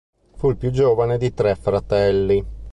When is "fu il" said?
0.35-0.57